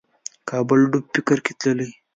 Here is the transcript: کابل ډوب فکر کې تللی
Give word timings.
کابل 0.49 0.79
ډوب 0.91 1.05
فکر 1.15 1.37
کې 1.45 1.53
تللی 1.59 1.89